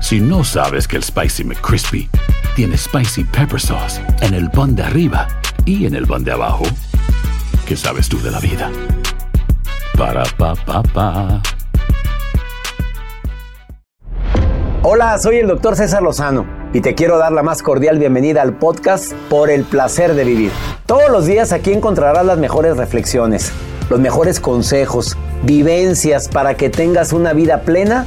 [0.00, 2.08] Si no sabes que el Spicy McCrispy
[2.54, 5.26] tiene Spicy Pepper Sauce en el pan de arriba
[5.64, 6.64] y en el pan de abajo,
[7.66, 8.70] ¿qué sabes tú de la vida?
[9.96, 11.42] Para, pa, pa, pa.
[14.82, 18.58] Hola, soy el doctor César Lozano y te quiero dar la más cordial bienvenida al
[18.58, 20.52] podcast Por el placer de vivir.
[20.84, 23.50] Todos los días aquí encontrarás las mejores reflexiones,
[23.90, 28.06] los mejores consejos, vivencias para que tengas una vida plena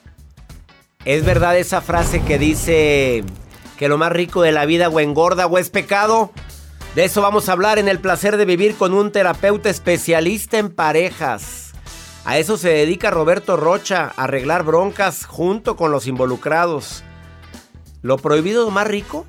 [1.03, 3.23] ¿Es verdad esa frase que dice
[3.77, 6.31] que lo más rico de la vida o engorda o es pecado?
[6.93, 10.69] De eso vamos a hablar en el placer de vivir con un terapeuta especialista en
[10.69, 11.71] parejas.
[12.23, 17.03] A eso se dedica Roberto Rocha, a arreglar broncas junto con los involucrados.
[18.03, 19.25] ¿Lo prohibido más rico?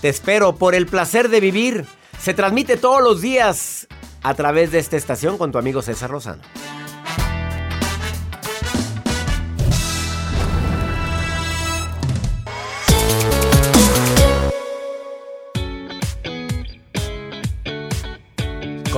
[0.00, 1.84] Te espero por el placer de vivir.
[2.20, 3.88] Se transmite todos los días
[4.22, 6.42] a través de esta estación con tu amigo César Lozano.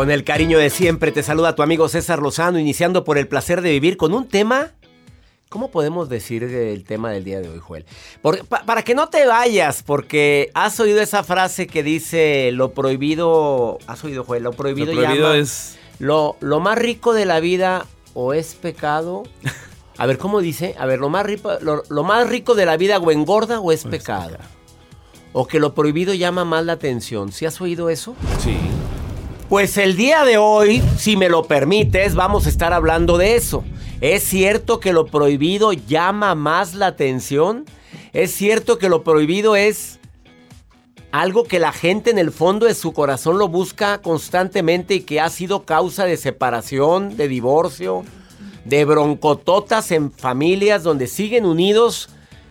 [0.00, 3.60] Con el cariño de siempre te saluda tu amigo César Lozano, iniciando por el placer
[3.60, 4.70] de vivir con un tema.
[5.50, 7.84] ¿Cómo podemos decir el tema del día de hoy, Joel?
[8.64, 13.76] para que no te vayas, porque has oído esa frase que dice lo prohibido.
[13.86, 14.44] ¿Has oído, Joel?
[14.44, 15.78] Lo prohibido, lo prohibido es.
[15.98, 17.84] Lo, lo más rico de la vida
[18.14, 19.24] o es pecado.
[19.98, 20.76] A ver, ¿cómo dice?
[20.78, 23.84] A ver, lo más rico, lo, más rico de la vida o engorda o es,
[23.84, 24.38] pecado.
[25.34, 27.32] O que lo prohibido llama más la atención.
[27.32, 28.16] ¿Sí has oído eso?
[28.42, 28.56] Sí.
[29.50, 33.64] Pues el día de hoy, si me lo permites, vamos a estar hablando de eso.
[34.00, 37.64] ¿Es cierto que lo prohibido llama más la atención?
[38.12, 39.98] ¿Es cierto que lo prohibido es
[41.10, 45.20] algo que la gente en el fondo de su corazón lo busca constantemente y que
[45.20, 48.04] ha sido causa de separación, de divorcio,
[48.64, 52.08] de broncototas en familias donde siguen unidos,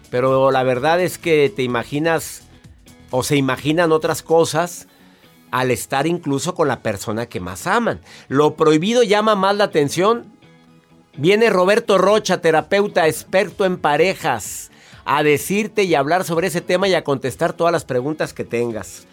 [0.09, 2.41] pero la verdad es que te imaginas
[3.09, 4.88] o se imaginan otras cosas
[5.51, 8.01] al estar incluso con la persona que más aman.
[8.27, 10.25] Lo prohibido llama más la atención.
[11.17, 14.71] Viene Roberto Rocha, terapeuta experto en parejas,
[15.05, 19.07] a decirte y hablar sobre ese tema y a contestar todas las preguntas que tengas.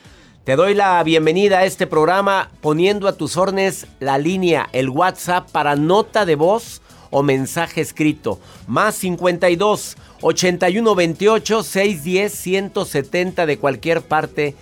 [0.44, 5.50] Te doy la bienvenida a este programa poniendo a tus órdenes la línea, el WhatsApp
[5.50, 8.38] para nota de voz o mensaje escrito.
[8.68, 14.54] Más 52 81 28 610 170 de cualquier parte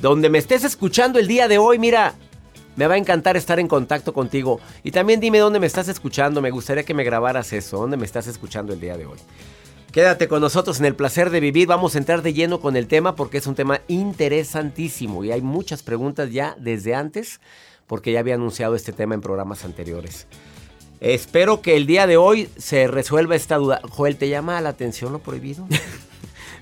[0.00, 2.14] donde me estés escuchando el día de hoy, mira,
[2.76, 4.60] me va a encantar estar en contacto contigo.
[4.84, 6.42] Y también dime dónde me estás escuchando.
[6.42, 7.78] Me gustaría que me grabaras eso.
[7.78, 9.18] ¿Dónde me estás escuchando el día de hoy?
[9.92, 11.66] Quédate con nosotros en el placer de vivir.
[11.66, 15.24] Vamos a entrar de lleno con el tema porque es un tema interesantísimo.
[15.24, 17.40] Y hay muchas preguntas ya desde antes
[17.86, 20.26] porque ya había anunciado este tema en programas anteriores.
[21.00, 23.80] Espero que el día de hoy se resuelva esta duda.
[23.88, 25.66] Joel, ¿te llama la atención lo prohibido?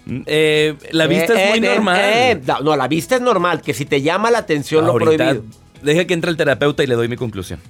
[0.07, 2.01] Eh, la vista es muy Eh, eh, normal.
[2.03, 5.43] eh, no, la vista es normal, que si te llama la atención lo prohibido.
[5.83, 7.61] Deja que entre el terapeuta y le doy mi conclusión.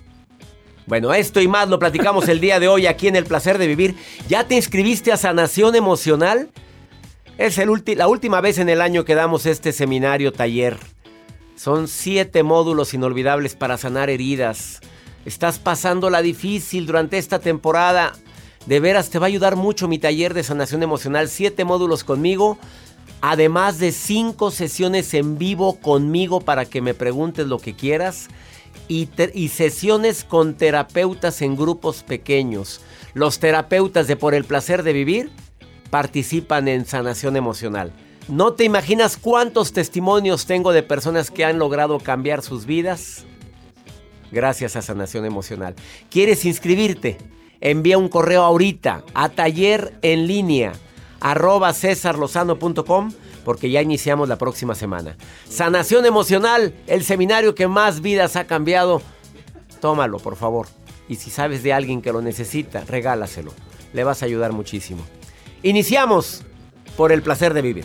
[0.87, 3.67] Bueno, esto y más lo platicamos el día de hoy aquí en El Placer de
[3.67, 3.95] Vivir.
[4.29, 6.51] ¿Ya te inscribiste a Sanación Emocional?
[7.39, 10.77] Es el la última vez en el año que damos este seminario taller.
[11.57, 14.81] Son siete módulos inolvidables para sanar heridas.
[15.25, 18.13] Estás pasándola difícil durante esta temporada.
[18.67, 21.29] De veras, te va a ayudar mucho mi taller de sanación emocional.
[21.29, 22.59] Siete módulos conmigo.
[23.21, 28.29] Además de cinco sesiones en vivo conmigo para que me preguntes lo que quieras.
[28.89, 32.81] Y, y sesiones con terapeutas en grupos pequeños.
[33.15, 35.31] Los terapeutas de Por el Placer de Vivir
[35.91, 37.93] participan en sanación emocional.
[38.29, 43.25] No te imaginas cuántos testimonios tengo de personas que han logrado cambiar sus vidas
[44.35, 45.75] gracias a sanación emocional.
[46.11, 47.17] ¿Quieres inscribirte?
[47.61, 50.73] Envía un correo ahorita a taller en línea
[51.21, 53.11] arroba cesarlozano.com
[53.45, 55.17] porque ya iniciamos la próxima semana.
[55.49, 59.03] Sanación emocional, el seminario que más vidas ha cambiado.
[59.81, 60.67] Tómalo, por favor.
[61.09, 63.53] Y si sabes de alguien que lo necesita, regálaselo.
[63.93, 65.05] Le vas a ayudar muchísimo.
[65.63, 66.43] Iniciamos
[66.97, 67.85] por el placer de vivir.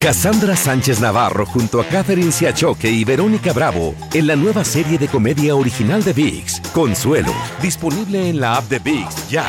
[0.00, 5.08] Cassandra Sánchez Navarro junto a Catherine Siachoque y Verónica Bravo en la nueva serie de
[5.08, 9.44] comedia original de VIX, Consuelo, disponible en la app de VIX ya.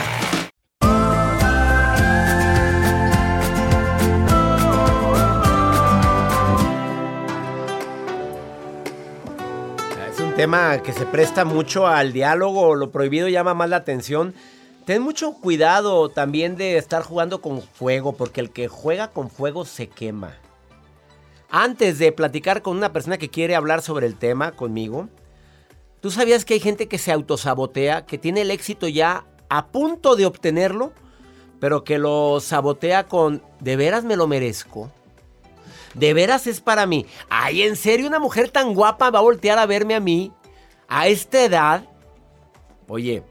[10.12, 14.34] Es un tema que se presta mucho al diálogo, lo prohibido llama más la atención.
[14.90, 19.64] Ten mucho cuidado también de estar jugando con fuego, porque el que juega con fuego
[19.64, 20.36] se quema.
[21.52, 25.08] Antes de platicar con una persona que quiere hablar sobre el tema conmigo,
[26.02, 30.16] ¿tú sabías que hay gente que se autosabotea, que tiene el éxito ya a punto
[30.16, 30.92] de obtenerlo,
[31.60, 34.92] pero que lo sabotea con, ¿de veras me lo merezco?
[35.94, 37.06] ¿De veras es para mí?
[37.30, 40.32] Ay, ¿en serio una mujer tan guapa va a voltear a verme a mí
[40.88, 41.84] a esta edad?
[42.88, 43.22] Oye,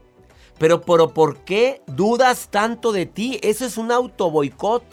[0.59, 3.39] pero, pero ¿por qué dudas tanto de ti?
[3.41, 4.83] Eso es un auto boicot.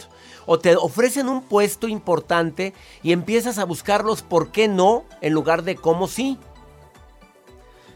[0.46, 2.72] O te ofrecen un puesto importante
[3.02, 6.38] y empiezas a buscarlos por qué no en lugar de cómo sí.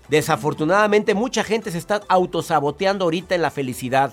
[0.08, 4.12] Desafortunadamente mucha gente se está autosaboteando ahorita en la felicidad.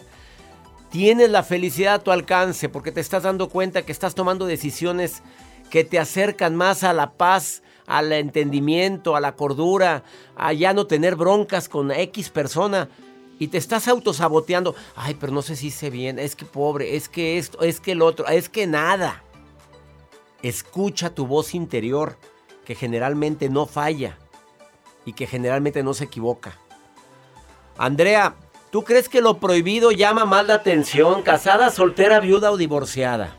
[0.91, 5.23] Tienes la felicidad a tu alcance porque te estás dando cuenta que estás tomando decisiones
[5.71, 10.03] que te acercan más a la paz, al entendimiento, a la cordura,
[10.35, 12.87] a ya no tener broncas con X persona
[13.39, 14.75] y te estás autosaboteando.
[14.95, 17.91] Ay, pero no sé si hice bien, es que pobre, es que esto, es que
[17.93, 19.23] el otro, es que nada.
[20.43, 22.17] Escucha tu voz interior,
[22.65, 24.17] que generalmente no falla
[25.05, 26.57] y que generalmente no se equivoca.
[27.77, 28.35] Andrea,
[28.71, 31.21] ¿tú crees que lo prohibido llama más la atención?
[31.23, 33.35] ¿Casada, soltera, viuda o divorciada?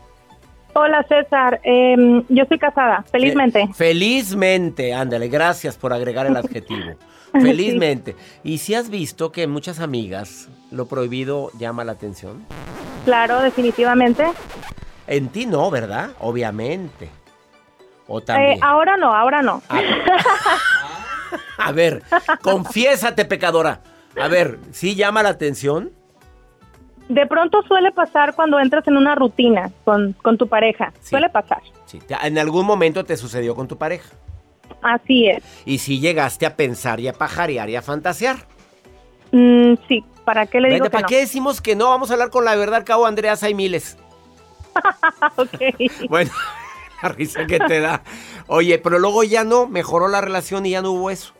[0.73, 3.67] Hola César, Em, yo soy casada, felizmente.
[3.67, 6.95] Fe- felizmente, ándale, gracias por agregar el adjetivo.
[7.41, 8.15] Felizmente.
[8.43, 12.45] ¿Y si has visto que muchas amigas lo prohibido llama la atención?
[13.05, 14.25] Claro, definitivamente.
[15.07, 16.11] En ti no, ¿verdad?
[16.19, 17.09] Obviamente.
[18.07, 18.53] O también.
[18.53, 19.61] Eh, ahora no, ahora no.
[21.57, 22.03] A ver,
[22.41, 23.81] confiésate, pecadora.
[24.19, 25.91] A ver, ¿sí llama la atención?
[27.09, 30.93] De pronto suele pasar cuando entras en una rutina con, con tu pareja.
[31.01, 31.09] Sí.
[31.09, 31.61] Suele pasar.
[31.85, 34.09] Sí, en algún momento te sucedió con tu pareja.
[34.81, 35.43] Así es.
[35.65, 38.37] Y si llegaste a pensar y a pajarear y a fantasear.
[39.31, 41.07] Mm, sí, ¿para qué le digo Vete, que ¿Para no?
[41.07, 41.89] qué decimos que no?
[41.89, 43.97] Vamos a hablar con la verdad, cabo, Andreas, hay miles.
[45.35, 46.09] Ok.
[46.09, 46.31] Bueno,
[47.03, 48.01] la risa que te da.
[48.47, 51.33] Oye, pero luego ya no, mejoró la relación y ya no hubo eso.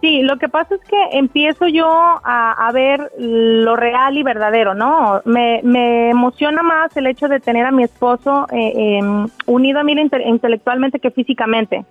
[0.00, 4.74] Sí, lo que pasa es que empiezo yo a, a ver lo real y verdadero,
[4.74, 5.22] ¿no?
[5.24, 9.84] Me, me emociona más el hecho de tener a mi esposo eh, em, unido a
[9.84, 11.84] mí inte- intelectualmente que físicamente.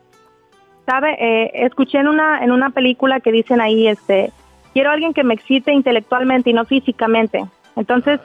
[0.85, 1.15] ¿Sabe?
[1.19, 4.31] Eh, escuché en una, en una película que dicen ahí, este,
[4.73, 7.45] quiero a alguien que me excite intelectualmente y no físicamente.
[7.75, 8.19] Entonces,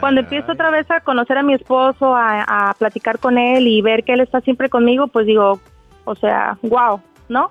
[0.00, 3.80] cuando empiezo otra vez a conocer a mi esposo, a, a platicar con él y
[3.82, 5.60] ver que él está siempre conmigo, pues digo,
[6.04, 7.50] o sea, wow, ¿no?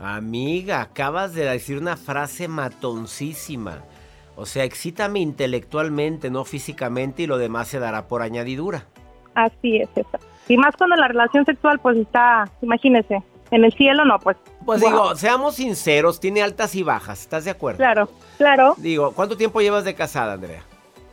[0.00, 3.82] Amiga, acabas de decir una frase matoncísima.
[4.36, 8.84] O sea, excítame intelectualmente, no físicamente, y lo demás se dará por añadidura.
[9.34, 10.18] Así es, eso.
[10.46, 14.36] Y más cuando la relación sexual, pues está, imagínese, en el cielo no, pues.
[14.64, 14.90] pues Wow.
[14.90, 17.78] digo, seamos sinceros, tiene altas y bajas, ¿estás de acuerdo?
[17.78, 18.74] Claro, claro.
[18.78, 20.62] Digo, ¿cuánto tiempo llevas de casada, Andrea?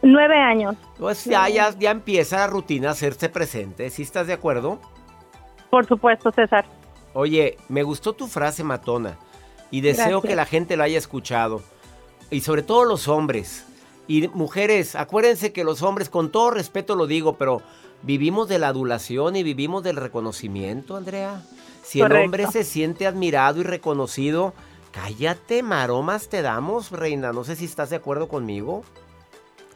[0.01, 0.75] Nueve años.
[0.99, 4.79] Pues ya, ya, ya empieza la rutina a hacerse presente, ¿sí estás de acuerdo?
[5.69, 6.65] Por supuesto, César.
[7.13, 9.17] Oye, me gustó tu frase matona
[9.71, 10.29] y deseo Gracias.
[10.29, 11.61] que la gente lo haya escuchado.
[12.29, 13.65] Y sobre todo los hombres.
[14.07, 17.61] Y mujeres, acuérdense que los hombres, con todo respeto lo digo, pero
[18.01, 21.41] vivimos de la adulación y vivimos del reconocimiento, Andrea.
[21.83, 24.53] Si el hombre se siente admirado y reconocido,
[24.91, 27.31] cállate, maromas te damos, reina.
[27.31, 28.83] No sé si estás de acuerdo conmigo.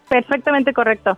[0.10, 1.18] Perfectamente correcto.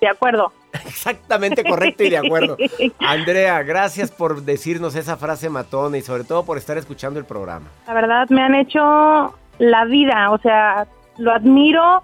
[0.00, 0.52] De acuerdo.
[0.86, 2.56] Exactamente correcto y de acuerdo.
[3.00, 7.66] Andrea, gracias por decirnos esa frase matona y sobre todo por estar escuchando el programa.
[7.86, 10.30] La verdad, me han hecho la vida.
[10.30, 10.86] O sea,
[11.16, 12.02] lo admiro.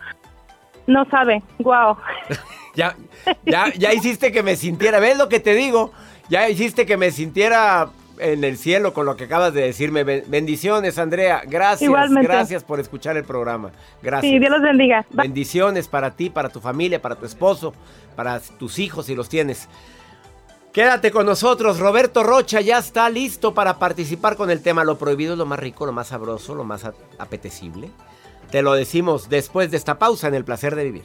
[0.87, 1.43] No sabe.
[1.59, 1.97] Wow.
[2.75, 2.97] Ya,
[3.47, 5.93] ya, ya hiciste que me sintiera, ¿ves lo que te digo?
[6.29, 7.89] Ya hiciste que me sintiera
[8.19, 10.05] en el cielo con lo que acabas de decirme.
[10.05, 11.43] Ben- Bendiciones, Andrea.
[11.47, 12.29] Gracias, Igualmente.
[12.29, 13.71] gracias por escuchar el programa.
[14.03, 14.31] Gracias.
[14.33, 15.05] Sí, Dios los bendiga.
[15.11, 17.75] Bendiciones para ti, para tu familia, para tu esposo,
[18.17, 19.69] para tus hijos si los tienes.
[20.73, 25.35] Quédate con nosotros, Roberto Rocha ya está listo para participar con el tema Lo prohibido
[25.35, 26.85] es lo más rico, lo más sabroso, lo más
[27.19, 27.91] apetecible.
[28.51, 31.05] Te lo decimos después de esta pausa en el placer de vivir.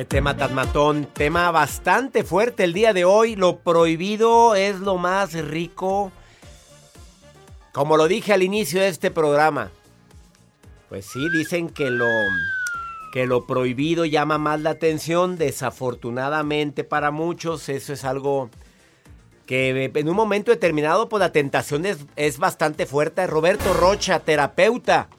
[0.00, 3.36] Qué tema tan matón, tema bastante fuerte el día de hoy.
[3.36, 6.10] Lo prohibido es lo más rico.
[7.74, 9.70] Como lo dije al inicio de este programa.
[10.88, 12.08] Pues sí, dicen que lo
[13.12, 15.36] que lo prohibido llama más la atención.
[15.36, 18.48] Desafortunadamente para muchos eso es algo
[19.44, 23.26] que en un momento determinado pues la tentación es, es bastante fuerte.
[23.26, 25.10] Roberto Rocha, terapeuta,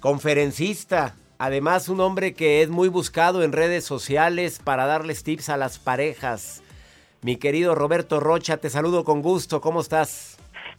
[0.00, 5.56] conferencista, además un hombre que es muy buscado en redes sociales para darles tips a
[5.56, 6.62] las parejas.
[7.22, 10.36] Mi querido Roberto Rocha, te saludo con gusto, ¿cómo estás?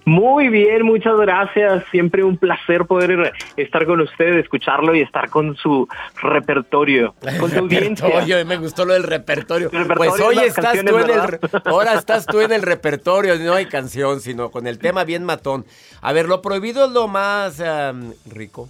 [0.08, 1.84] Muy bien, muchas gracias.
[1.92, 5.86] Siempre un placer poder estar con usted, escucharlo y estar con su
[6.22, 8.08] repertorio, con su audiencia.
[8.08, 9.70] Repertorio, me gustó lo del repertorio.
[9.98, 14.22] Pues hoy estás tú en el ahora estás tú en el repertorio, no hay canción,
[14.22, 15.66] sino con el tema bien matón.
[16.02, 18.70] A ver, lo prohibido es lo más em, rico.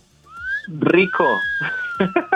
[0.67, 1.25] Rico.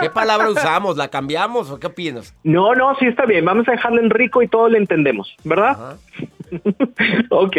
[0.00, 0.96] ¿Qué palabra usamos?
[0.96, 2.34] ¿La cambiamos o qué opinas?
[2.42, 3.44] No, no, sí está bien.
[3.44, 5.96] Vamos a dejarlo en rico y todo lo entendemos, ¿verdad?
[7.30, 7.56] Ok,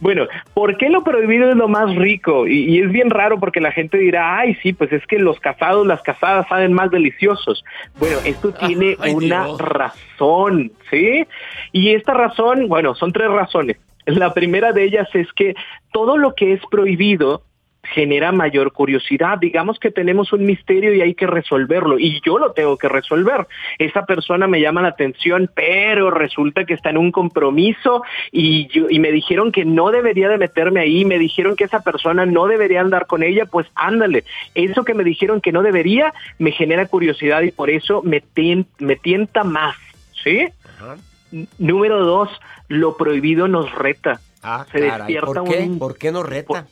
[0.00, 2.46] bueno, ¿por qué lo prohibido es lo más rico?
[2.46, 5.40] Y, y es bien raro porque la gente dirá, ay, sí, pues es que los
[5.40, 7.64] casados, las casadas saben más deliciosos.
[7.98, 9.58] Bueno, esto tiene Ay, una Dios.
[9.58, 11.26] razón, ¿sí?
[11.72, 13.78] Y esta razón, bueno, son tres razones.
[14.04, 15.54] La primera de ellas es que
[15.90, 17.40] todo lo que es prohibido
[17.92, 19.38] genera mayor curiosidad.
[19.38, 23.46] Digamos que tenemos un misterio y hay que resolverlo y yo lo tengo que resolver.
[23.78, 28.86] Esa persona me llama la atención, pero resulta que está en un compromiso y, yo,
[28.88, 32.46] y me dijeron que no debería de meterme ahí, me dijeron que esa persona no
[32.46, 34.24] debería andar con ella, pues ándale.
[34.54, 38.66] Eso que me dijeron que no debería me genera curiosidad y por eso me, tien-
[38.78, 39.76] me tienta más,
[40.22, 40.48] ¿sí?
[40.78, 40.96] Ajá.
[41.58, 42.30] Número dos,
[42.68, 44.20] lo prohibido nos reta.
[44.42, 45.58] Ah, se caray, despierta ¿por qué?
[45.64, 45.78] un...
[45.78, 46.66] ¿Por qué nos reta?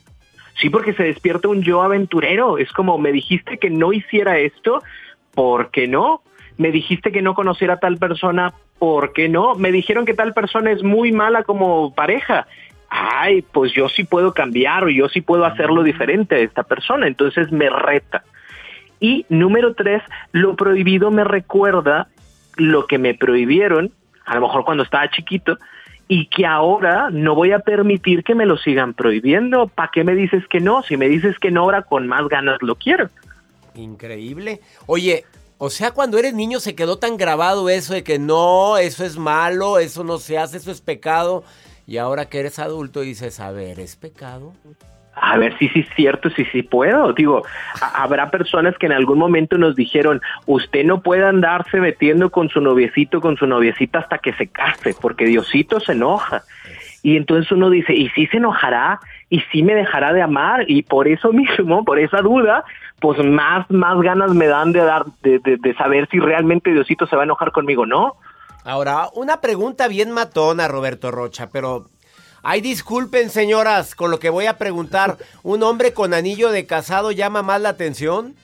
[0.55, 2.57] Sí, porque se despierta un yo aventurero.
[2.57, 4.81] Es como, me dijiste que no hiciera esto,
[5.33, 6.21] ¿por qué no?
[6.57, 9.55] Me dijiste que no conociera a tal persona, ¿por qué no?
[9.55, 12.47] Me dijeron que tal persona es muy mala como pareja.
[12.89, 17.07] Ay, pues yo sí puedo cambiar o yo sí puedo hacerlo diferente a esta persona.
[17.07, 18.23] Entonces me reta.
[18.99, 22.07] Y número tres, lo prohibido me recuerda
[22.55, 23.91] lo que me prohibieron,
[24.25, 25.57] a lo mejor cuando estaba chiquito,
[26.13, 29.67] y que ahora no voy a permitir que me lo sigan prohibiendo.
[29.67, 30.83] ¿Para qué me dices que no?
[30.83, 33.09] Si me dices que no, ahora con más ganas lo quiero.
[33.73, 34.61] Increíble.
[34.85, 35.25] Oye,
[35.57, 39.17] o sea, cuando eres niño se quedó tan grabado eso de que no, eso es
[39.17, 41.43] malo, eso no se hace, eso es pecado.
[41.87, 44.53] Y ahora que eres adulto dices, a ver, ¿es pecado?
[45.15, 47.13] A ver si sí es cierto, si sí puedo.
[47.13, 47.43] Digo,
[47.93, 52.59] habrá personas que en algún momento nos dijeron, usted no puede andarse metiendo con su
[52.61, 56.43] noviecito, con su noviecita hasta que se case, porque Diosito se enoja.
[57.03, 58.99] Y entonces uno dice, ¿y si se enojará?
[59.29, 60.65] ¿Y si me dejará de amar?
[60.67, 62.63] Y por eso mismo, por esa duda,
[62.99, 67.05] pues más, más ganas me dan de dar, de, de- de saber si realmente Diosito
[67.05, 68.15] se va a enojar conmigo, ¿no?
[68.65, 71.85] Ahora, una pregunta bien matona, Roberto Rocha, pero...
[72.45, 75.17] Ay, disculpen, señoras, con lo que voy a preguntar.
[75.43, 78.35] ¿Un hombre con anillo de casado llama más la atención?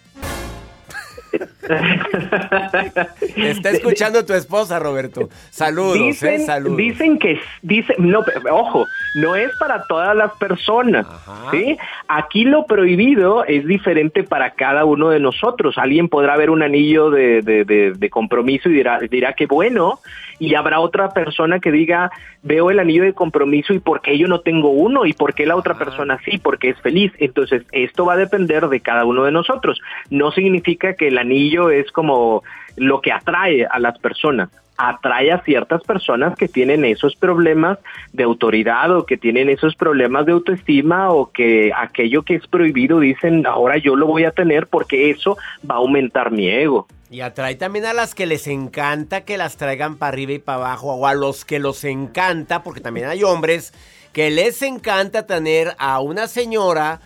[3.36, 5.30] Te está escuchando tu esposa, Roberto.
[5.50, 6.78] Saludos, dicen, eh, saludos.
[6.78, 11.06] dicen que dicen no ojo no es para todas las personas
[11.52, 15.78] sí aquí lo prohibido es diferente para cada uno de nosotros.
[15.78, 20.00] Alguien podrá ver un anillo de, de- de- de compromiso y dirá dirá que bueno
[20.40, 24.28] y habrá otra persona que diga veo el anillo de compromiso y por qué yo
[24.28, 27.12] no tengo uno y por qué la otra persona sí porque es feliz.
[27.20, 29.80] Entonces esto va a depender de cada uno de nosotros.
[30.10, 32.44] No significa que el anillo es como
[32.76, 34.50] lo que atrae a las personas
[34.80, 37.80] atrae a ciertas personas que tienen esos problemas
[38.14, 43.02] de autoridad o que tienen esos problemas de autoestima o que aquello que es prohibido
[43.02, 45.38] dicen ahora yo lo voy a tener porque eso
[45.70, 46.88] va a aumentar mi ego.
[47.12, 50.60] Y atrae también a las que les encanta que las traigan para arriba y para
[50.60, 53.74] abajo, o a los que los encanta, porque también hay hombres
[54.14, 57.02] que les encanta tener a una señora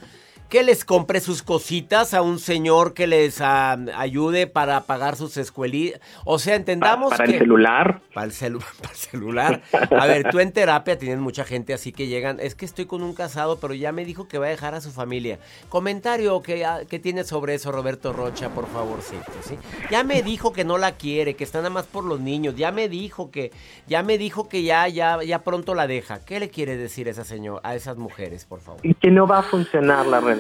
[0.50, 5.38] que les compre sus cositas, a un señor que les ah, ayude para pagar sus
[5.38, 6.00] escuelitas.
[6.26, 7.34] O sea, entendamos para que...
[7.34, 8.02] el celular.
[8.14, 9.62] Para el, celu- para el celular.
[9.98, 12.40] A ver, tú en terapia tienes mucha gente así que llegan.
[12.40, 14.82] Es que estoy con un casado, pero ya me dijo que va a dejar a
[14.82, 15.40] su familia.
[15.70, 19.58] Comentario que, ah, que tienes sobre eso, Roberto Rocha, por favorcito, ¿sí?
[19.90, 22.56] Ya me dijo que no la quiere, que está nada más por los niños.
[22.56, 23.52] Ya me dijo que,
[23.88, 26.20] ya me dijo que ya, ya, ya pronto la deja.
[26.24, 28.80] ¿Qué le quiere decir esa señora, a esas mujeres, por favor?
[28.84, 30.33] y que no va a funcionar la relación.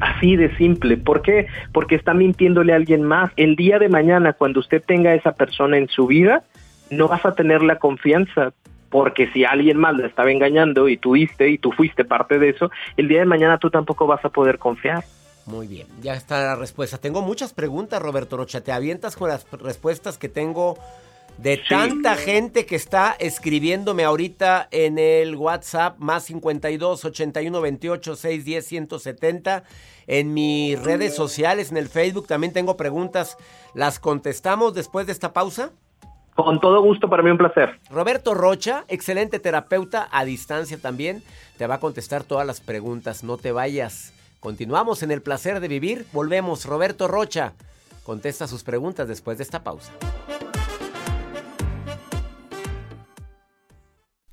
[0.00, 0.96] Así de simple.
[0.96, 1.46] ¿Por qué?
[1.72, 3.30] Porque está mintiéndole a alguien más.
[3.36, 6.42] El día de mañana, cuando usted tenga a esa persona en su vida,
[6.90, 8.52] no vas a tener la confianza.
[8.90, 12.50] Porque si alguien más la estaba engañando y tú diste y tú fuiste parte de
[12.50, 15.04] eso, el día de mañana tú tampoco vas a poder confiar.
[15.46, 16.98] Muy bien, ya está la respuesta.
[16.98, 18.60] Tengo muchas preguntas, Roberto Rocha.
[18.60, 20.76] Te avientas con las respuestas que tengo
[21.38, 28.66] de tanta gente que está escribiéndome ahorita en el WhatsApp más 52 81 28 610
[28.66, 29.64] 170.
[30.06, 33.36] En mis redes sociales, en el Facebook también tengo preguntas.
[33.74, 35.70] ¿Las contestamos después de esta pausa?
[36.34, 37.78] Con todo gusto, para mí un placer.
[37.90, 41.22] Roberto Rocha, excelente terapeuta a distancia también,
[41.58, 43.22] te va a contestar todas las preguntas.
[43.22, 44.14] No te vayas.
[44.40, 46.06] Continuamos en el placer de vivir.
[46.12, 46.64] Volvemos.
[46.64, 47.52] Roberto Rocha
[48.02, 49.92] contesta sus preguntas después de esta pausa.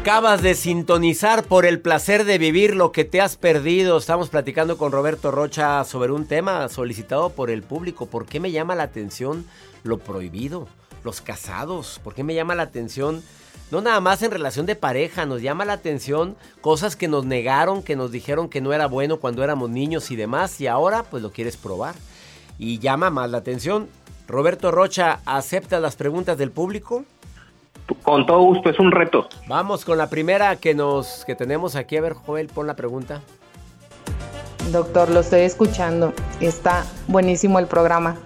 [0.00, 3.98] Acabas de sintonizar por el placer de vivir lo que te has perdido.
[3.98, 8.06] Estamos platicando con Roberto Rocha sobre un tema solicitado por el público.
[8.06, 9.44] ¿Por qué me llama la atención
[9.82, 10.68] lo prohibido?
[11.04, 12.00] Los casados.
[12.02, 13.22] ¿Por qué me llama la atención?
[13.70, 17.82] No nada más en relación de pareja, nos llama la atención cosas que nos negaron,
[17.82, 21.22] que nos dijeron que no era bueno cuando éramos niños y demás, y ahora pues
[21.22, 21.94] lo quieres probar.
[22.58, 23.86] Y llama más la atención.
[24.26, 27.04] Roberto Rocha, ¿acepta las preguntas del público?
[28.02, 29.28] Con todo gusto, es un reto.
[29.46, 31.96] Vamos con la primera que nos que tenemos aquí.
[31.96, 33.20] A ver, Joel, pon la pregunta.
[34.72, 36.12] Doctor, lo estoy escuchando.
[36.40, 38.16] Está buenísimo el programa.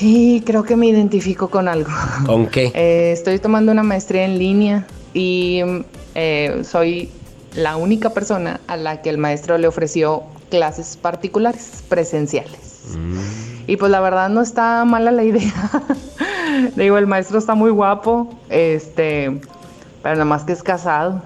[0.00, 1.90] Y creo que me identifico con algo.
[2.26, 2.72] ¿Con qué?
[2.74, 5.60] Eh, estoy tomando una maestría en línea y
[6.14, 7.10] eh, soy
[7.54, 12.96] la única persona a la que el maestro le ofreció clases particulares, presenciales.
[13.66, 15.52] Y pues la verdad no está mala la idea.
[16.76, 19.40] Digo, el maestro está muy guapo, este,
[20.02, 21.22] pero nada más que es casado.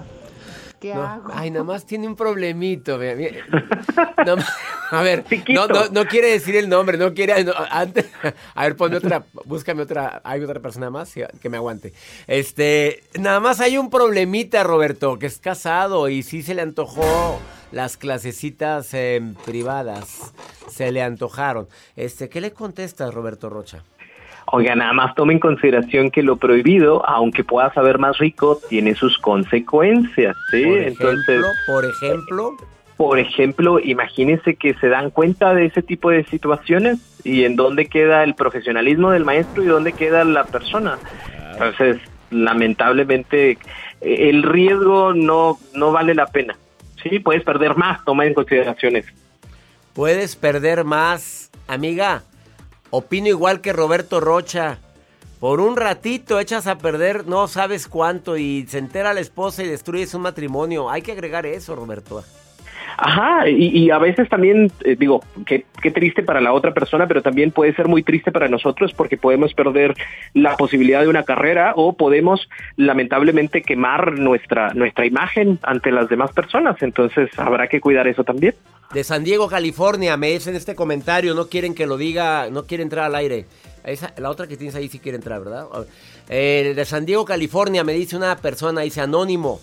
[0.79, 1.31] ¿Qué No, hago?
[1.33, 2.95] Ay, nada más tiene un problemito.
[4.91, 7.43] a ver, no, no, no quiere decir el nombre, no quiere.
[7.43, 8.05] no, antes,
[8.53, 10.21] a ver, ponme otra, búscame otra.
[10.23, 11.93] Hay otra persona más que que me aguante.
[12.27, 17.39] Este, nada más hay un problemita, Roberto, que es casado y sí se le antojó
[17.71, 20.33] las clasecitas eh, privadas.
[20.67, 21.67] Se le antojaron.
[21.95, 23.83] Este, ¿qué le contestas, Roberto Rocha?
[24.49, 28.95] Oiga, nada más tome en consideración que lo prohibido, aunque pueda saber más rico, tiene
[28.95, 30.63] sus consecuencias, ¿sí?
[30.63, 32.57] Por Entonces, ejemplo, por ejemplo.
[32.95, 37.87] por ejemplo, imagínense que se dan cuenta de ese tipo de situaciones y en dónde
[37.87, 40.97] queda el profesionalismo del maestro y dónde queda la persona.
[41.51, 41.97] Entonces,
[42.31, 43.57] lamentablemente,
[43.99, 46.55] el riesgo no, no vale la pena.
[47.01, 49.11] Sí, puedes perder más, toma en consideración eso.
[49.93, 52.23] Puedes perder más, amiga.
[52.89, 54.79] Opino igual que Roberto Rocha.
[55.39, 59.67] Por un ratito echas a perder no sabes cuánto y se entera la esposa y
[59.67, 60.89] destruyes un matrimonio.
[60.89, 62.23] Hay que agregar eso, Roberto.
[62.95, 67.07] Ajá, y, y a veces también, eh, digo, qué, qué triste para la otra persona,
[67.07, 69.93] pero también puede ser muy triste para nosotros porque podemos perder
[70.33, 76.31] la posibilidad de una carrera o podemos lamentablemente quemar nuestra, nuestra imagen ante las demás
[76.31, 76.81] personas.
[76.81, 78.55] Entonces habrá que cuidar eso también.
[78.93, 82.83] De San Diego, California, me dicen este comentario, no quieren que lo diga, no quiere
[82.83, 83.45] entrar al aire.
[83.83, 85.65] Esa- la otra que tienes ahí sí quiere entrar, ¿verdad?
[86.29, 89.59] Eh, de San Diego, California, me dice una persona, dice anónimo.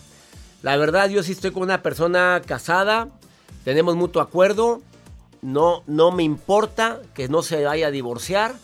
[0.65, 3.09] La verdad, yo sí estoy con una persona casada,
[3.65, 4.81] tenemos mutuo acuerdo,
[5.43, 8.55] no, no me importa que no se vaya a divorciar,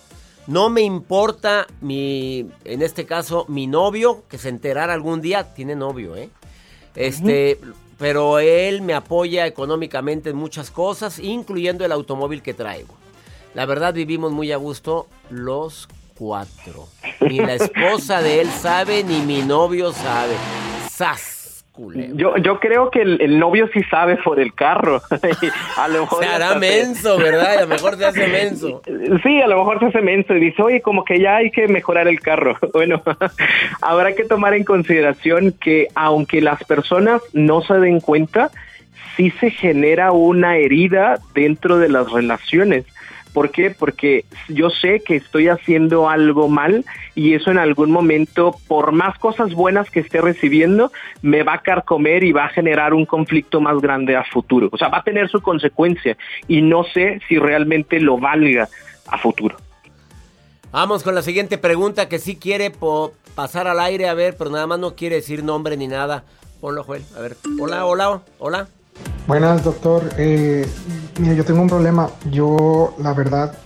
[0.46, 5.76] no me importa mi, en este caso, mi novio, que se enterara algún día, tiene
[5.76, 6.30] novio, ¿eh?
[6.96, 7.60] Este,
[7.98, 12.94] pero él me apoya económicamente en muchas cosas, incluyendo el automóvil que traigo.
[13.52, 16.88] La verdad vivimos muy a gusto los cuatro.
[17.20, 20.34] Ni la esposa de él sabe, ni mi novio sabe.
[20.90, 21.39] ¡Sas!
[22.14, 25.00] Yo, yo creo que el, el novio sí sabe por el carro.
[25.76, 27.58] a lo mejor Se hará menso, ¿verdad?
[27.58, 28.82] A lo mejor se hace menso.
[29.22, 31.68] Sí, a lo mejor se hace menso y dice, oye, como que ya hay que
[31.68, 32.56] mejorar el carro.
[32.72, 33.02] Bueno,
[33.82, 38.50] habrá que tomar en consideración que aunque las personas no se den cuenta,
[39.16, 42.84] sí se genera una herida dentro de las relaciones.
[43.32, 43.70] ¿Por qué?
[43.70, 49.18] Porque yo sé que estoy haciendo algo mal y eso en algún momento, por más
[49.18, 50.90] cosas buenas que esté recibiendo,
[51.22, 54.68] me va a carcomer y va a generar un conflicto más grande a futuro.
[54.72, 56.16] O sea, va a tener su consecuencia
[56.48, 58.68] y no sé si realmente lo valga
[59.06, 59.56] a futuro.
[60.72, 62.72] Vamos con la siguiente pregunta que sí quiere
[63.34, 66.24] pasar al aire, a ver, pero nada más no quiere decir nombre ni nada.
[66.60, 67.02] Ponlo, Joel.
[67.16, 67.36] A ver.
[67.58, 68.68] Hola, hola, hola.
[69.26, 70.10] Buenas, doctor.
[70.18, 70.66] Eh,
[71.18, 72.10] mira, yo tengo un problema.
[72.30, 73.56] Yo, la verdad,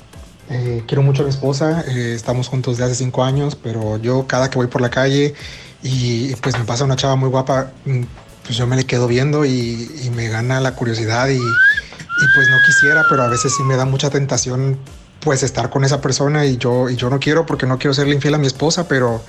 [0.50, 1.84] eh, quiero mucho a mi esposa.
[1.88, 5.34] eh, estamos juntos de hace cinco años, pero yo cada que voy por la calle
[5.82, 8.02] y, pues me pasa una chava muy guapa, mm,
[8.44, 12.48] pues yo me le quedo viendo y, y me gana la curiosidad y, y, pues
[12.50, 14.78] no quisiera, pero a veces sí me da mucha tentación
[15.20, 18.14] pues estar con esa persona y yo, y yo no quiero porque no quiero serle
[18.14, 19.22] infiel a mi esposa, pero...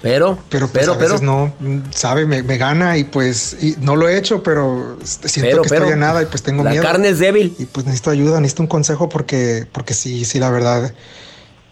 [0.00, 1.32] Pero, pero, pues pero, a veces pero.
[1.32, 1.52] no,
[1.90, 5.68] sabe, me, me gana y pues y no lo he hecho, pero siento Pero, que
[5.68, 6.82] pero, estoy en nada y pues tengo la miedo.
[6.84, 7.54] carne es débil.
[7.58, 10.92] Y pues necesito ayuda, necesito un consejo porque, porque sí, sí, la verdad,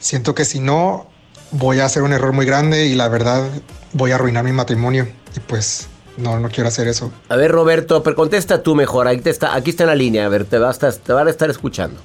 [0.00, 1.06] siento que si no,
[1.52, 3.48] voy a hacer un error muy grande y la verdad
[3.92, 5.86] voy a arruinar mi matrimonio y pues
[6.16, 7.12] no, no quiero hacer eso.
[7.28, 9.06] A ver, Roberto, pero contesta tú mejor.
[9.06, 10.26] Aquí, te está, aquí está en la línea.
[10.26, 12.00] A ver, te, va a estar, te van a estar escuchando.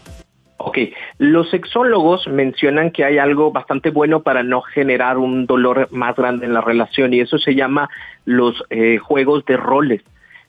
[0.58, 0.78] Ok,
[1.22, 6.48] Los sexólogos mencionan que hay algo bastante bueno para no generar un dolor más grande
[6.48, 7.92] en la relación y eso se llama
[8.26, 10.02] los eh, juegos de roles.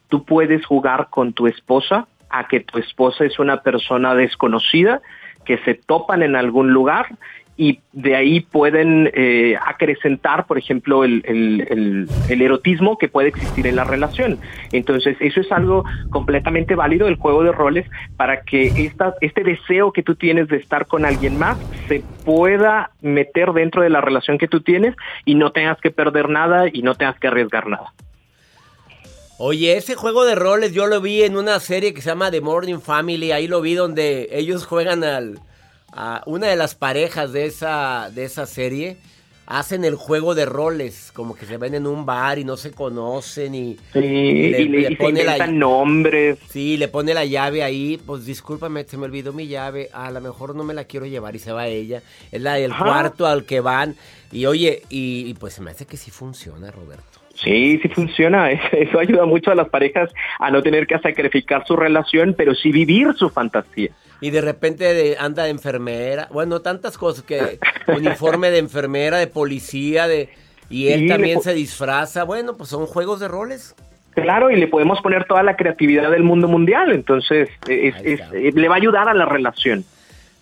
[0.09, 5.03] Tú puedes jugar con tu esposa a que tu esposa es una persona desconocida,
[5.45, 7.19] que se topan en algún lugar
[7.63, 13.85] y de ahí pueden eh, acrecentar, por ejemplo, el, erotismo que puede existir en la
[13.85, 14.41] relación.
[14.73, 19.93] Entonces, eso es algo completamente válido del juego de roles para que esta, este deseo
[19.93, 24.39] que tú tienes de estar con alguien más se pueda meter dentro de la relación
[24.39, 27.93] que tú tienes y no tengas que perder nada y no tengas que arriesgar nada.
[29.39, 32.41] Oye, ese juego de roles yo lo vi en una serie que se llama The
[32.41, 35.39] Morning Family, ahí lo vi donde ellos juegan al
[35.93, 38.97] a una de las parejas de esa, de esa serie
[39.47, 42.71] hacen el juego de roles, como que se ven en un bar y no se
[42.71, 46.39] conocen y, sí, le, y le, pone la, nombres.
[46.49, 50.21] Sí, le pone la llave ahí, pues discúlpame, se me olvidó mi llave, a lo
[50.21, 52.03] mejor no me la quiero llevar y se va ella.
[52.31, 53.97] Es la del cuarto al que van
[54.31, 57.12] y oye, y, y pues se me hace que sí funciona, Roberto.
[57.35, 58.51] Sí, sí funciona.
[58.73, 62.73] Eso ayuda mucho a las parejas a no tener que sacrificar su relación, pero sí
[62.73, 63.91] vivir su fantasía.
[64.21, 70.07] Y de repente anda de enfermera, bueno, tantas cosas que uniforme de enfermera, de policía,
[70.07, 70.29] de
[70.71, 72.25] y él también se disfraza.
[72.25, 73.75] Bueno, pues son juegos de roles.
[74.15, 78.79] Claro, y le podemos poner toda la creatividad del mundo mundial, entonces le va a
[78.79, 79.85] ayudar a la relación.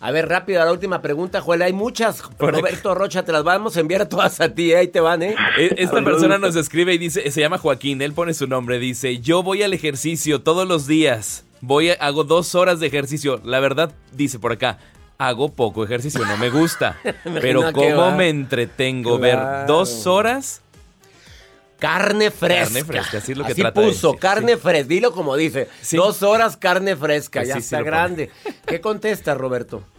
[0.03, 1.61] A ver, rápido, la última pregunta, Joel.
[1.61, 2.23] Hay muchas.
[2.39, 4.77] Roberto Rocha, te las vamos a enviar todas a ti, ¿eh?
[4.77, 5.35] ahí te van, ¿eh?
[5.59, 9.19] E, esta persona nos escribe y dice, se llama Joaquín, él pone su nombre, dice,
[9.19, 11.45] yo voy al ejercicio todos los días.
[11.61, 13.39] Voy, hago dos horas de ejercicio.
[13.43, 14.79] La verdad, dice por acá,
[15.19, 16.97] hago poco ejercicio, no me gusta.
[17.39, 19.37] pero cómo me entretengo ver
[19.67, 20.63] dos horas
[21.81, 22.65] Carne fresca.
[22.65, 24.87] Carne fresca, así es lo que así puso, carne fresca.
[24.87, 25.67] Dilo como dice.
[25.93, 28.29] Dos horas carne fresca, ya está grande.
[28.67, 29.83] ¿Qué contesta, Roberto?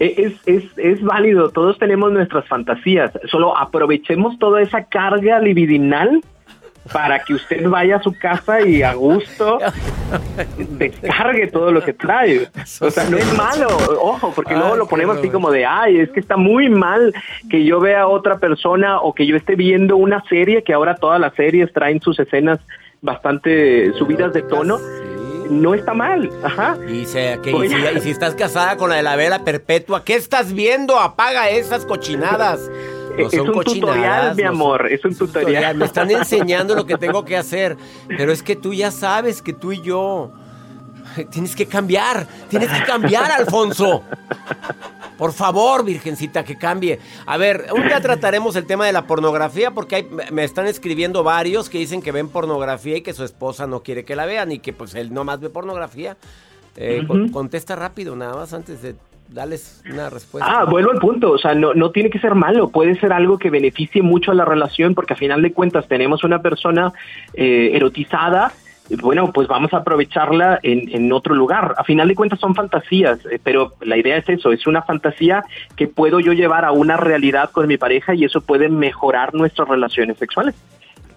[0.00, 3.10] E, es, es, es válido, todos tenemos nuestras fantasías.
[3.28, 6.20] Solo aprovechemos toda esa carga libidinal
[6.92, 9.58] para que usted vaya a su casa y a gusto
[10.70, 12.48] descargue todo lo que trae.
[12.80, 13.68] O sea, no es malo,
[14.00, 17.14] ojo, porque luego lo ponemos así como de, ay, es que está muy mal
[17.50, 20.94] que yo vea a otra persona o que yo esté viendo una serie, que ahora
[20.94, 22.60] todas las series traen sus escenas
[23.00, 24.78] bastante subidas de tono.
[25.50, 26.76] No está mal, ajá.
[26.88, 31.00] Y, se, y si estás casada con la de la vela perpetua, ¿qué estás viendo?
[31.00, 32.70] Apaga esas cochinadas
[33.18, 35.76] es un tutorial, mi amor, es un tutorial.
[35.76, 37.76] Me están enseñando lo que tengo que hacer,
[38.08, 40.32] pero es que tú ya sabes que tú y yo
[41.30, 44.02] tienes que cambiar, tienes que cambiar, Alfonso.
[45.16, 47.00] Por favor, virgencita, que cambie.
[47.26, 51.68] A ver, un día trataremos el tema de la pornografía porque me están escribiendo varios
[51.68, 54.60] que dicen que ven pornografía y que su esposa no quiere que la vean y
[54.60, 56.16] que pues él no más ve pornografía.
[56.76, 58.94] Eh, contesta rápido, nada más antes de
[59.28, 60.60] dales una respuesta.
[60.60, 63.38] Ah, vuelvo al punto, o sea, no, no tiene que ser malo, puede ser algo
[63.38, 66.92] que beneficie mucho a la relación porque a final de cuentas tenemos una persona
[67.34, 68.52] eh, erotizada
[68.96, 71.74] bueno, pues vamos a aprovecharla en, en, otro lugar.
[71.76, 75.44] A final de cuentas son fantasías, eh, pero la idea es eso, es una fantasía
[75.76, 79.68] que puedo yo llevar a una realidad con mi pareja y eso puede mejorar nuestras
[79.68, 80.54] relaciones sexuales.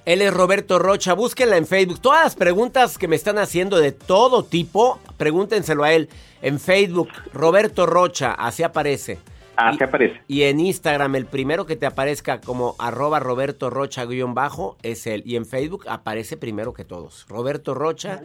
[0.06, 2.00] Él es Roberto Rocha, búsquenla en Facebook.
[2.00, 6.10] Todas las preguntas que me están haciendo de todo tipo, pregúntenselo a él.
[6.42, 9.20] En Facebook, Roberto Rocha, así aparece.
[9.56, 10.20] Así aparece.
[10.28, 15.06] Y en Instagram, el primero que te aparezca como arroba Roberto Rocha guion bajo es
[15.06, 15.22] él.
[15.24, 17.28] Y en Facebook aparece primero que todos.
[17.30, 18.24] Roberto Rocha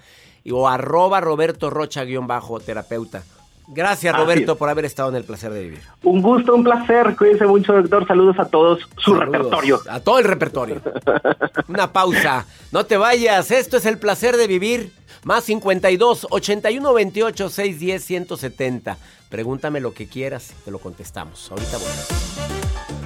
[0.51, 3.23] o arroba Roberto Rocha guion bajo terapeuta.
[3.69, 5.81] Gracias, Roberto, por haber estado en el placer de vivir.
[6.03, 7.17] Un gusto, un placer.
[7.17, 8.07] Cuídense mucho, doctor.
[8.07, 8.89] Saludos a todos.
[8.99, 9.81] Su repertorio.
[9.89, 10.81] A todo el repertorio.
[11.69, 12.47] Una pausa.
[12.71, 13.51] No te vayas.
[13.51, 14.93] Esto es el placer de vivir.
[15.25, 18.99] Más 52 81 28 610 170.
[19.29, 20.55] Pregúntame lo que quieras.
[20.65, 21.51] Te lo contestamos.
[21.51, 23.06] Ahorita voy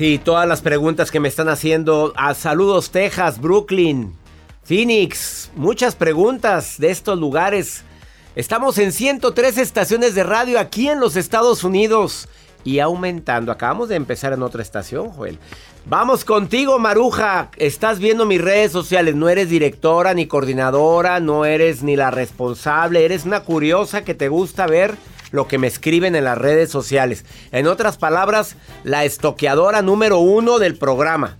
[0.00, 2.14] Sí, todas las preguntas que me están haciendo.
[2.16, 4.14] A saludos Texas, Brooklyn,
[4.62, 5.50] Phoenix.
[5.56, 7.82] Muchas preguntas de estos lugares.
[8.34, 12.30] Estamos en 103 estaciones de radio aquí en los Estados Unidos
[12.64, 13.52] y aumentando.
[13.52, 15.38] Acabamos de empezar en otra estación, Joel.
[15.84, 17.50] Vamos contigo, Maruja.
[17.58, 19.14] Estás viendo mis redes sociales.
[19.16, 23.04] No eres directora ni coordinadora, no eres ni la responsable.
[23.04, 24.96] Eres una curiosa que te gusta ver
[25.30, 27.24] lo que me escriben en las redes sociales.
[27.52, 31.39] En otras palabras, la estoqueadora número uno del programa.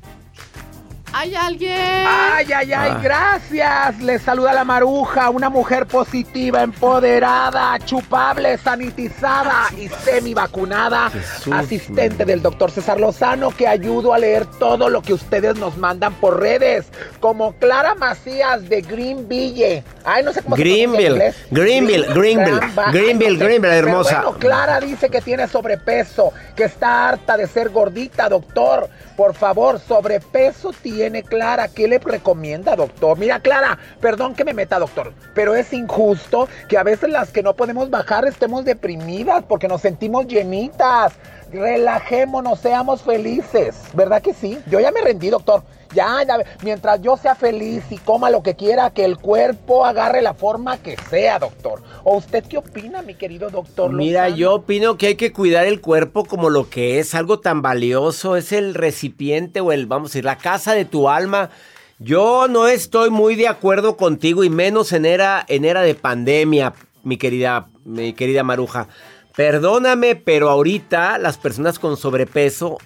[1.12, 1.76] ¿Hay alguien?
[1.76, 3.00] Ay, ay, ay, Ah.
[3.02, 4.00] gracias.
[4.00, 11.10] Les saluda la maruja, una mujer positiva, empoderada, chupable, sanitizada y semi vacunada.
[11.10, 15.76] Jesús, Asistente del doctor César Lozano que ayudo a leer todo lo que ustedes nos
[15.76, 16.86] mandan por redes.
[17.18, 19.82] Como Clara Macías de Greenville.
[20.04, 21.36] Ay, no sé cómo se Greenville, inglés.
[21.50, 22.60] Greenville, Greenville,
[22.92, 23.36] Greenville.
[23.36, 24.22] Greenville, Pero hermosa.
[24.22, 28.88] bueno, Clara dice que tiene sobrepeso, que está harta de ser gordita, doctor.
[29.20, 31.68] Por favor, sobrepeso tiene Clara.
[31.68, 33.18] ¿Qué le recomienda, doctor?
[33.18, 37.42] Mira, Clara, perdón que me meta, doctor, pero es injusto que a veces las que
[37.42, 41.12] no podemos bajar estemos deprimidas porque nos sentimos llenitas.
[41.52, 43.76] Relajémonos, seamos felices.
[43.92, 44.59] ¿Verdad que sí?
[44.68, 45.64] Yo ya me rendí, doctor.
[45.92, 50.22] Ya, ya, mientras yo sea feliz y coma lo que quiera, que el cuerpo agarre
[50.22, 51.83] la forma que sea, doctor.
[52.05, 53.92] ¿O usted qué opina, mi querido doctor?
[53.92, 57.61] Mira, yo opino que hay que cuidar el cuerpo como lo que es, algo tan
[57.61, 61.50] valioso, es el recipiente o el, vamos a decir, la casa de tu alma.
[61.98, 66.72] Yo no estoy muy de acuerdo contigo y menos en era, en era de pandemia,
[67.03, 68.87] mi querida, mi querida Maruja.
[69.35, 72.79] Perdóname, pero ahorita las personas con sobrepeso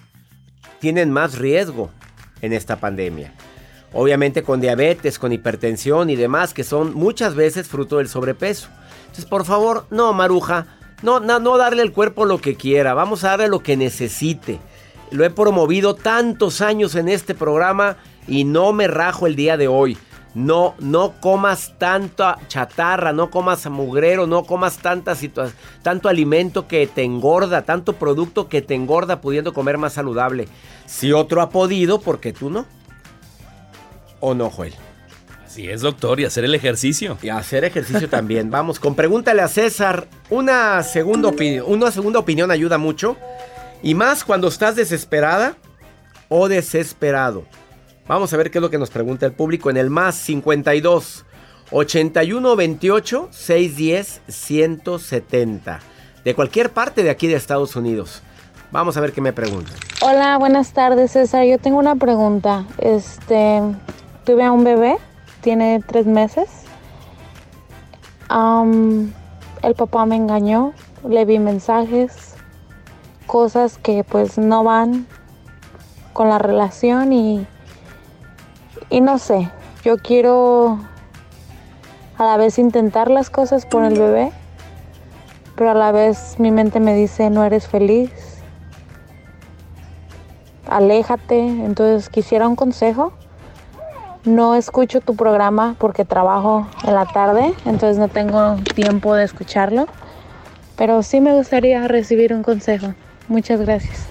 [0.79, 1.91] tienen más riesgo
[2.41, 3.33] en esta pandemia.
[3.93, 8.67] Obviamente con diabetes, con hipertensión y demás, que son muchas veces fruto del sobrepeso.
[9.01, 10.67] Entonces, por favor, no, Maruja,
[11.01, 14.59] no, no, no darle al cuerpo lo que quiera, vamos a darle lo que necesite.
[15.11, 19.67] Lo he promovido tantos años en este programa y no me rajo el día de
[19.67, 19.97] hoy.
[20.35, 25.15] No, no comas tanta chatarra, no comas mugrero, no comas tanta
[25.81, 30.49] tanto alimento que te engorda, tanto producto que te engorda pudiendo comer más saludable.
[30.85, 32.65] Si otro ha podido, ¿por qué tú no?
[34.19, 34.75] ¿O no, Joel?
[35.45, 37.17] Así es, doctor, y hacer el ejercicio.
[37.21, 38.51] Y hacer ejercicio también.
[38.51, 40.05] Vamos, con pregúntale a César.
[40.29, 41.31] Una segunda
[41.65, 43.15] una segunda opinión ayuda mucho.
[43.81, 45.55] Y más cuando estás desesperada
[46.27, 47.45] o desesperado.
[48.07, 51.25] Vamos a ver qué es lo que nos pregunta el público en el más 52
[51.71, 55.79] 81 28 610 170.
[56.23, 58.21] De cualquier parte de aquí de Estados Unidos.
[58.71, 59.73] Vamos a ver qué me preguntan.
[60.01, 61.45] Hola, buenas tardes, César.
[61.45, 62.65] Yo tengo una pregunta.
[62.77, 63.61] Este,
[64.23, 64.97] tuve a un bebé,
[65.41, 66.47] tiene tres meses.
[68.29, 69.13] Am,
[69.63, 70.73] el papá me engañó,
[71.07, 72.35] le vi mensajes,
[73.25, 75.07] cosas que pues no van
[76.13, 77.47] con la relación y,
[78.89, 79.49] y no sé,
[79.83, 80.79] yo quiero
[82.17, 84.31] a la vez intentar las cosas por el bebé,
[85.55, 88.11] pero a la vez mi mente me dice no eres feliz
[90.67, 91.39] aléjate.
[91.39, 93.13] Entonces quisiera un consejo.
[94.23, 99.85] No escucho tu programa porque trabajo en la tarde, entonces no tengo tiempo de escucharlo.
[100.75, 102.93] Pero sí me gustaría recibir un consejo.
[103.27, 104.07] Muchas gracias.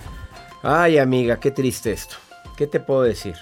[0.63, 2.17] Ay, amiga, qué triste esto.
[2.57, 3.35] ¿Qué te puedo decir?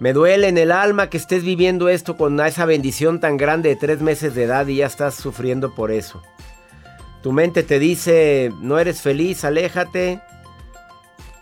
[0.00, 3.76] Me duele en el alma que estés viviendo esto con esa bendición tan grande de
[3.76, 6.22] tres meses de edad y ya estás sufriendo por eso.
[7.22, 10.20] Tu mente te dice, no eres feliz, aléjate.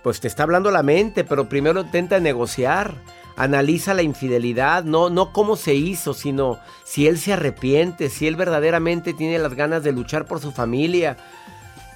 [0.03, 2.95] Pues te está hablando la mente, pero primero intenta negociar.
[3.37, 8.37] Analiza la infidelidad, no, no cómo se hizo, sino si él se arrepiente, si él
[8.37, 11.19] verdaderamente tiene las ganas de luchar por su familia.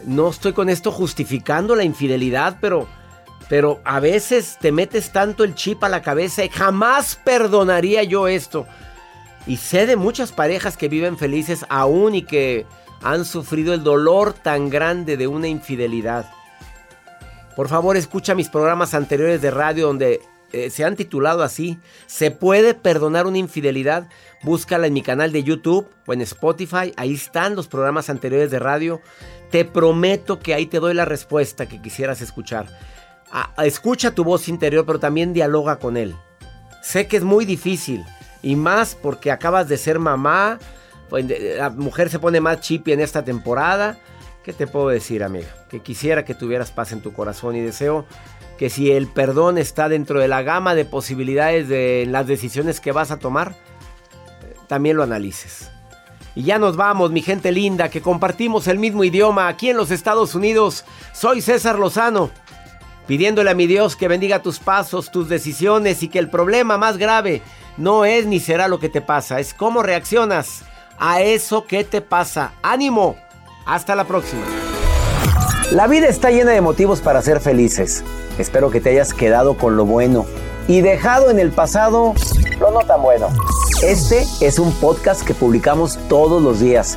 [0.04, 2.86] No estoy con esto justificando la infidelidad, pero,
[3.50, 8.28] pero a veces te metes tanto el chip a la cabeza y jamás perdonaría yo
[8.28, 8.64] esto.
[9.44, 12.64] Y sé de muchas parejas que viven felices aún y que
[13.02, 16.30] han sufrido el dolor tan grande de una infidelidad.
[17.56, 20.20] Por favor, escucha mis programas anteriores de radio donde
[20.52, 21.80] eh, se han titulado así.
[22.06, 24.08] ¿Se puede perdonar una infidelidad?
[24.44, 26.92] Búscala en mi canal de YouTube o en Spotify.
[26.96, 29.00] Ahí están los programas anteriores de radio.
[29.50, 32.68] Te prometo que ahí te doy la respuesta que quisieras escuchar.
[33.58, 36.16] Escucha tu voz interior, pero también dialoga con él.
[36.82, 38.04] Sé que es muy difícil.
[38.42, 40.58] Y más porque acabas de ser mamá.
[41.08, 41.26] Pues,
[41.56, 43.98] la mujer se pone más chipi en esta temporada.
[44.42, 45.48] ¿Qué te puedo decir, amiga?
[45.68, 48.06] Que quisiera que tuvieras paz en tu corazón y deseo
[48.60, 52.92] que si el perdón está dentro de la gama de posibilidades de las decisiones que
[52.92, 53.54] vas a tomar,
[54.66, 55.70] también lo analices.
[56.34, 59.90] Y ya nos vamos, mi gente linda, que compartimos el mismo idioma aquí en los
[59.90, 60.84] Estados Unidos.
[61.12, 62.30] Soy César Lozano,
[63.10, 66.96] pidiéndole a mi Dios que bendiga tus pasos, tus decisiones y que el problema más
[66.96, 67.42] grave
[67.76, 70.62] no es ni será lo que te pasa, es cómo reaccionas
[70.96, 72.52] a eso que te pasa.
[72.62, 73.16] Ánimo,
[73.66, 74.42] hasta la próxima.
[75.72, 78.04] La vida está llena de motivos para ser felices.
[78.38, 80.24] Espero que te hayas quedado con lo bueno
[80.68, 82.14] y dejado en el pasado
[82.60, 83.26] lo no tan bueno.
[83.82, 86.96] Este es un podcast que publicamos todos los días,